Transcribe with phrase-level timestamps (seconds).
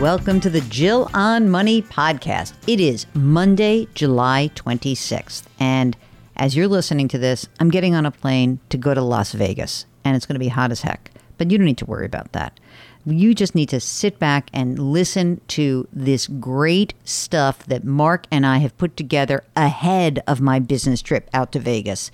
[0.00, 2.52] Welcome to the Jill on Money podcast.
[2.66, 5.44] It is Monday, July 26th.
[5.58, 5.96] And
[6.36, 9.86] as you're listening to this, I'm getting on a plane to go to Las Vegas,
[10.04, 11.10] and it's going to be hot as heck.
[11.38, 12.60] But you don't need to worry about that.
[13.06, 18.44] You just need to sit back and listen to this great stuff that Mark and
[18.44, 22.10] I have put together ahead of my business trip out to Vegas.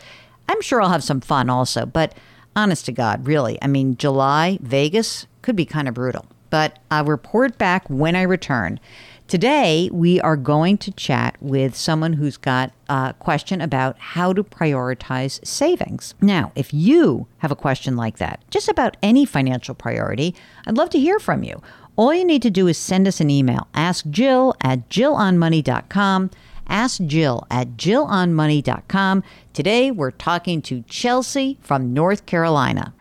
[0.49, 2.15] I'm sure I'll have some fun also, but
[2.55, 7.07] honest to God, really, I mean, July, Vegas could be kind of brutal but I'll
[7.07, 8.79] report back when I return.
[9.27, 14.45] Today, we are going to chat with someone who's got a question about how to
[14.45, 16.13] prioritize savings.
[16.21, 20.35] Now, if you have a question like that, just about any financial priority,
[20.67, 21.63] I'd love to hear from you.
[21.97, 23.67] All you need to do is send us an email.
[23.73, 26.31] Ask Jill at jillonmoney.com.
[26.69, 29.23] Ask Jill at jillonmoney.com.
[29.55, 32.93] Today, we're talking to Chelsea from North Carolina.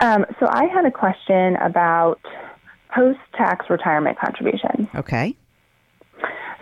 [0.00, 2.20] Um, so, I had a question about
[2.98, 4.88] post tax retirement contributions.
[4.94, 5.36] Okay.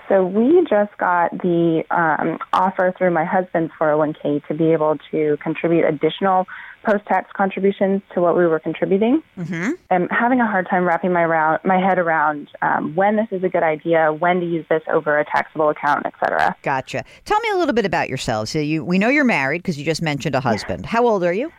[0.08, 5.36] So we just got the um, offer through my husband's 401k to be able to
[5.42, 6.46] contribute additional
[6.84, 9.20] post tax contributions to what we were contributing.
[9.36, 9.70] Mm-hmm.
[9.90, 13.42] I'm having a hard time wrapping my, around, my head around um, when this is
[13.42, 16.54] a good idea, when to use this over a taxable account, et cetera.
[16.62, 17.04] Gotcha.
[17.24, 18.52] Tell me a little bit about yourselves.
[18.52, 20.84] So you, we know you're married because you just mentioned a husband.
[20.84, 20.90] Yeah.
[20.90, 21.50] How old are you?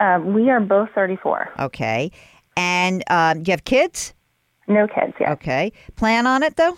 [0.00, 1.52] Um, we are both 34.
[1.60, 2.10] Okay.
[2.56, 4.14] And um, do you have kids?
[4.68, 5.30] No kids yet.
[5.30, 5.72] Okay.
[5.96, 6.76] Plan on it though?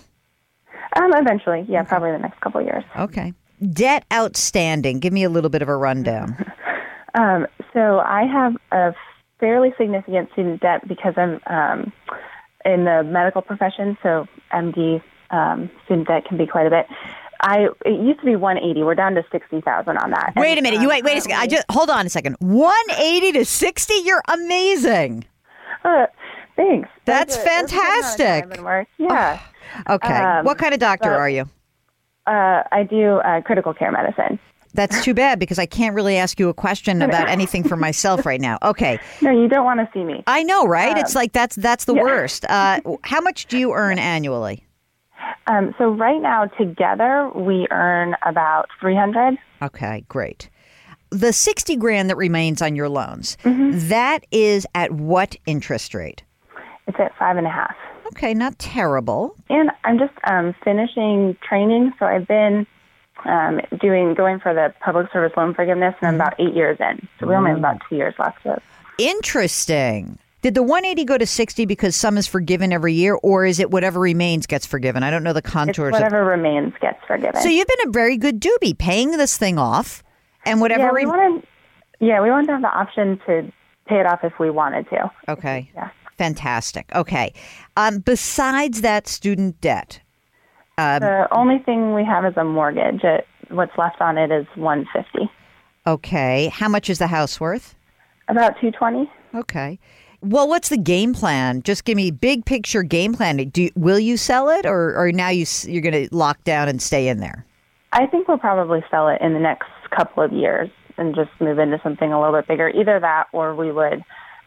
[0.96, 2.84] Um, eventually, yeah, probably the next couple years.
[2.96, 3.32] Okay.
[3.72, 5.00] Debt outstanding.
[5.00, 6.36] Give me a little bit of a rundown.
[7.14, 8.94] um, so I have a
[9.40, 11.92] fairly significant student debt because I'm um,
[12.64, 13.96] in the medical profession.
[14.02, 16.86] So MD um, student debt can be quite a bit.
[17.40, 18.82] I it used to be 180.
[18.82, 20.32] We're down to 60,000 on that.
[20.36, 20.80] Wait and, a minute.
[20.80, 21.04] you wait.
[21.04, 21.38] Wait a second.
[21.38, 22.36] I just hold on a second.
[22.40, 23.94] 180 to 60.
[24.04, 25.24] You're amazing.
[26.56, 26.88] Thanks.
[27.04, 28.60] That's, That's fantastic.
[28.98, 29.40] Yeah.
[29.86, 30.14] Oh, okay.
[30.14, 31.42] Um, what kind of doctor are you?
[32.26, 34.38] Uh, I do uh, critical care medicine.
[34.74, 38.26] That's too bad because I can't really ask you a question about anything for myself
[38.26, 38.58] right now.
[38.62, 38.98] Okay.
[39.22, 40.24] No, you don't want to see me.
[40.26, 40.92] I know, right?
[40.92, 42.02] Um, it's like that's that's the yeah.
[42.02, 42.44] worst.
[42.48, 44.64] Uh, how much do you earn annually?
[45.46, 49.38] Um, so right now together we earn about three hundred.
[49.62, 50.50] Okay, great
[51.10, 53.88] the 60 grand that remains on your loans, mm-hmm.
[53.88, 56.22] that is at what interest rate?
[56.86, 57.74] It's at five and a half.
[58.08, 59.36] Okay, not terrible.
[59.50, 62.66] And I'm just um, finishing training, so I've been
[63.26, 66.20] um, doing going for the public service loan forgiveness, and I'm mm-hmm.
[66.20, 67.06] about eight years in.
[67.20, 68.44] So we only have about two years left.
[68.46, 68.62] Of
[68.98, 70.18] Interesting.
[70.40, 73.70] Did the 180 go to 60 because some is forgiven every year, or is it
[73.70, 75.02] whatever remains gets forgiven?
[75.02, 75.88] I don't know the contours.
[75.88, 76.28] It's whatever of...
[76.28, 77.40] remains gets forgiven.
[77.42, 80.02] So you've been a very good doobie paying this thing off
[80.44, 81.46] and whatever yeah, we wanted,
[82.00, 83.52] yeah, we wanted to have the option to
[83.86, 85.10] pay it off if we wanted to.
[85.28, 85.70] Okay.
[85.74, 85.90] Yeah.
[86.16, 86.90] Fantastic.
[86.94, 87.32] Okay.
[87.76, 90.00] Um, besides that student debt,
[90.76, 93.04] um, the only thing we have is a mortgage.
[93.04, 95.30] It, what's left on it is one fifty.
[95.86, 96.48] Okay.
[96.48, 97.74] How much is the house worth?
[98.28, 99.10] About two twenty.
[99.34, 99.78] Okay.
[100.20, 101.62] Well, what's the game plan?
[101.62, 103.36] Just give me big picture game plan.
[103.36, 106.82] Do will you sell it, or or now you you're going to lock down and
[106.82, 107.46] stay in there?
[107.92, 111.58] I think we'll probably sell it in the next couple of years and just move
[111.58, 112.68] into something a little bit bigger.
[112.68, 114.02] Either that or we would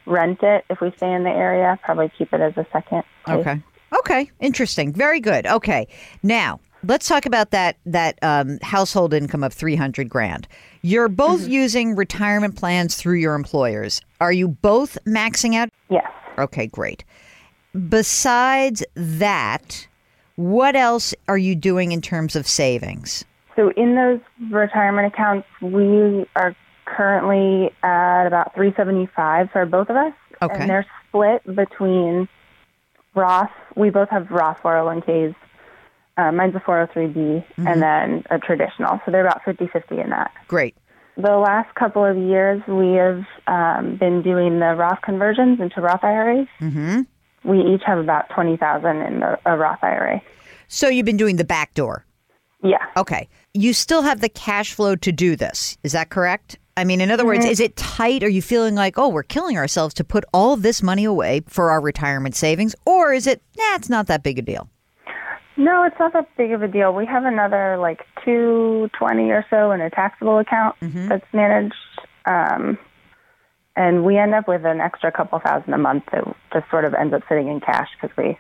[0.06, 3.03] rent it if we stay in the area, probably keep it as a second.
[3.25, 3.40] Place.
[3.40, 3.62] Okay.
[4.00, 4.31] Okay.
[4.40, 4.94] Interesting.
[4.94, 5.46] Very good.
[5.46, 5.88] Okay.
[6.24, 10.47] Now, let's talk about that that um, household income of 300 grand.
[10.81, 11.52] You're both mm-hmm.
[11.52, 14.02] using retirement plans through your employers.
[14.19, 15.69] Are you both maxing out?
[15.90, 16.09] Yes.
[16.38, 17.03] Okay, great.
[17.90, 19.87] Besides that,
[20.35, 23.23] what else are you doing in terms of savings?
[23.56, 24.20] So in those
[24.52, 26.56] retirement accounts, we are
[26.86, 30.14] currently at about 375 for both of us.
[30.42, 30.56] Okay.
[30.59, 32.28] And they're split between
[33.16, 33.52] Roth.
[33.76, 35.36] We both have Roth 401ks.
[36.18, 37.68] Uh, mine's a 403b mm-hmm.
[37.68, 39.00] and then a traditional.
[39.06, 40.32] So they're about 50 50 in that.
[40.47, 40.76] Great.
[41.18, 46.04] The last couple of years, we have um, been doing the Roth conversions into Roth
[46.04, 46.47] IRAs.
[46.59, 47.02] Mm-hmm.
[47.44, 50.22] We each have about 20000 in the, a Roth IRA.
[50.68, 52.06] So you've been doing the back door?
[52.64, 52.86] Yeah.
[52.96, 53.28] Okay.
[53.53, 55.78] You still have the cash flow to do this.
[55.84, 56.58] Is that correct?
[56.78, 57.52] I mean, in other words, Mm-hmm.
[57.52, 58.24] is it tight?
[58.24, 61.70] Are you feeling like, oh, we're killing ourselves to put all this money away for
[61.70, 62.76] our retirement savings?
[62.86, 64.70] Or is it, nah, it's not that big a deal?
[65.58, 66.94] No, it's not that big of a deal.
[66.94, 71.76] We have another like two twenty or so in a taxable account that's managed,
[72.26, 72.78] um,
[73.76, 76.24] and we end up with an extra couple thousand a month that
[76.54, 78.40] just sort of ends up sitting in cash because we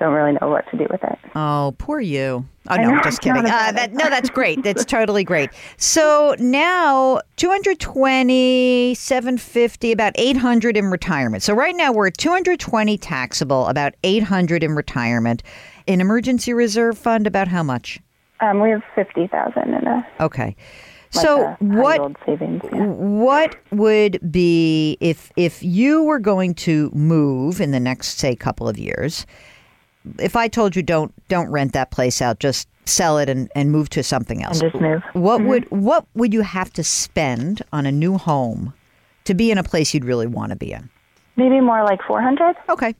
[0.00, 1.18] don't really know what to do with it.
[1.36, 2.44] Oh, poor you.
[2.68, 3.44] Oh, I no, know, just kidding.
[3.44, 4.62] Uh, that, no, that's great.
[4.64, 5.50] That's totally great.
[5.76, 11.42] So now 220, 750, about 800 in retirement.
[11.42, 15.42] So right now we're at 220 taxable, about 800 in retirement.
[15.88, 17.98] An emergency reserve fund, about how much?
[18.40, 20.44] Um, we have fifty thousand in a Okay.
[20.46, 20.56] like
[21.10, 22.62] so what savings.
[22.72, 22.86] Yeah.
[22.86, 28.66] what would be if if you were going to move in the next say couple
[28.68, 29.26] of years
[30.18, 33.70] if i told you don't don't rent that place out just sell it and, and
[33.70, 35.02] move to something else And just move.
[35.12, 35.48] what mm-hmm.
[35.48, 38.72] would what would you have to spend on a new home
[39.24, 40.90] to be in a place you'd really want to be in
[41.36, 42.56] Maybe more like four hundred.
[42.68, 42.94] okay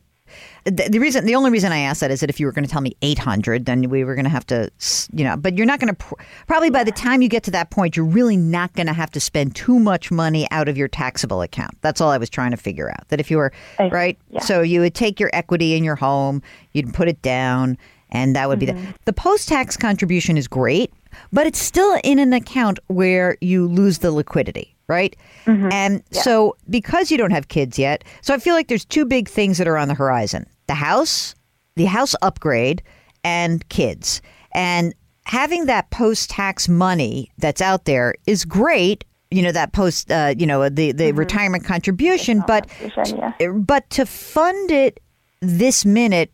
[0.65, 2.65] the, the reason the only reason i asked that is that if you were going
[2.65, 4.71] to tell me 800 then we were going to have to
[5.13, 6.15] you know but you're not going to pr-
[6.47, 9.11] probably by the time you get to that point you're really not going to have
[9.13, 12.51] to spend too much money out of your taxable account that's all i was trying
[12.51, 13.53] to figure out that if you were
[13.91, 14.41] right yeah.
[14.41, 16.43] so you would take your equity in your home
[16.73, 17.77] you'd put it down
[18.11, 18.85] and that would be Mm-hmm.
[18.87, 20.93] the the post-tax contribution is great
[21.33, 25.17] but it's still in an account where you lose the liquidity right
[25.47, 25.73] Mm-hmm.
[25.73, 29.27] and so because you don't have kids yet so i feel like there's two big
[29.27, 31.35] things that are on the horizon the house
[31.77, 32.83] the house upgrade
[33.25, 34.21] and kids
[34.53, 34.95] and
[35.25, 40.47] having that post-tax money that's out there is great you know that post uh, you
[40.47, 43.53] know the the retirement contribution but contribution, yeah.
[43.53, 45.01] but to fund it
[45.41, 46.31] this minute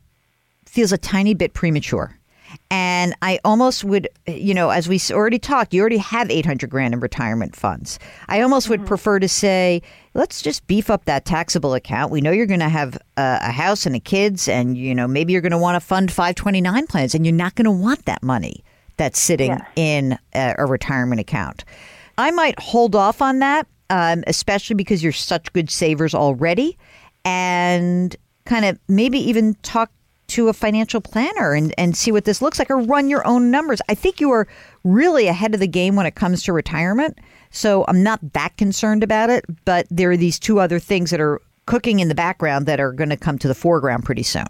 [0.67, 2.19] feels a tiny bit premature.
[2.70, 6.94] And I almost would, you know, as we already talked, you already have 800 grand
[6.94, 7.98] in retirement funds.
[8.28, 9.82] I almost would prefer to say,
[10.14, 12.10] let's just beef up that taxable account.
[12.10, 15.06] We know you're going to have a, a house and a kids, and, you know,
[15.06, 18.04] maybe you're going to want to fund 529 plans, and you're not going to want
[18.06, 18.64] that money
[18.96, 19.64] that's sitting Yeah.
[19.76, 21.64] in a, a retirement account.
[22.19, 26.76] I might hold off on that, um, especially because you're such good savers already,
[27.24, 29.90] and kind of maybe even talk
[30.28, 33.50] to a financial planner and, and see what this looks like or run your own
[33.50, 33.81] numbers.
[33.88, 34.46] I think you are
[34.84, 37.19] really ahead of the game when it comes to retirement.
[37.50, 41.20] So I'm not that concerned about it, but there are these two other things that
[41.20, 44.46] are cooking in the background that are going to come to the foreground pretty soon.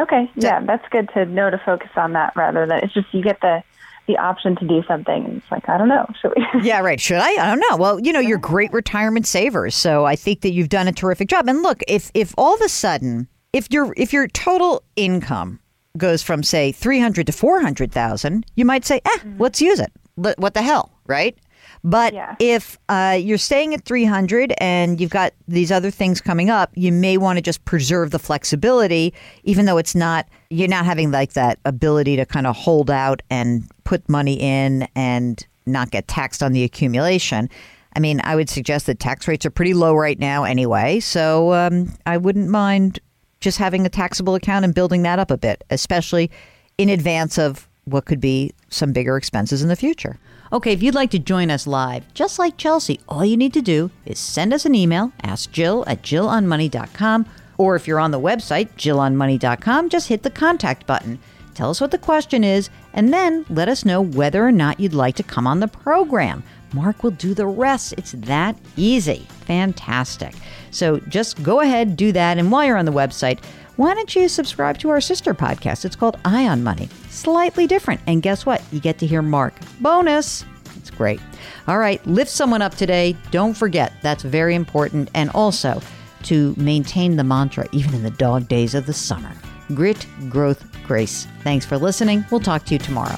[0.00, 3.22] Okay, yeah, that's good to know to focus on that rather than it's just you
[3.22, 3.62] get the
[4.06, 6.46] the option to do something and it's like I don't know, should we?
[6.62, 6.98] Yeah, right.
[6.98, 7.30] Should I?
[7.32, 7.76] I don't know.
[7.76, 11.28] Well, you know, you're great retirement savers, so I think that you've done a terrific
[11.28, 11.48] job.
[11.48, 15.60] And look, if if all of a sudden, if your if your total income
[15.96, 19.80] goes from say three hundred to four hundred thousand, you might say, "Eh, let's use
[19.80, 19.92] it.
[20.14, 21.36] What the hell, right?"
[21.82, 22.36] But Yeah.
[22.38, 26.92] if uh, you're staying at 300 and you've got these other things coming up, you
[26.92, 29.14] may want to just preserve the flexibility,
[29.44, 33.22] even though it's not, you're not having like that ability to kind of hold out
[33.30, 37.48] and put money in and not get taxed on the accumulation.
[37.96, 41.00] I mean, I would suggest that tax rates are pretty low right now anyway.
[41.00, 43.00] So um, I wouldn't mind
[43.40, 46.30] just having a taxable account and building that up a bit, especially
[46.78, 50.18] in advance of what could be some bigger expenses in the future.
[50.52, 53.62] Okay, if you'd like to join us live, just like Chelsea, all you need to
[53.62, 57.26] do is send us an email, ask Jill at jillonmoney.com,
[57.56, 61.18] or if you're on the website, jillonmoney.com, just hit the contact button.
[61.54, 64.94] Tell us what the question is, and then let us know whether or not you'd
[64.94, 66.42] like to come on the program.
[66.72, 67.94] Mark will do the rest.
[67.96, 69.26] It's that easy.
[69.46, 70.34] Fantastic.
[70.70, 72.38] So just go ahead, do that.
[72.38, 73.42] And while you're on the website,
[73.76, 75.84] why don't you subscribe to our sister podcast?
[75.84, 76.88] It's called Eye on Money.
[77.08, 78.00] Slightly different.
[78.06, 78.62] And guess what?
[78.72, 79.54] You get to hear Mark.
[79.80, 80.44] Bonus.
[80.76, 81.20] It's great.
[81.66, 83.16] All right, lift someone up today.
[83.30, 85.10] Don't forget, that's very important.
[85.14, 85.80] And also
[86.24, 89.32] to maintain the mantra, even in the dog days of the summer
[89.74, 91.26] grit, growth, grace.
[91.42, 92.24] Thanks for listening.
[92.30, 93.16] We'll talk to you tomorrow.